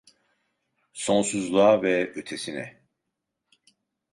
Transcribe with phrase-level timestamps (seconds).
[0.93, 2.81] Sonsuzluğa ve ötesine!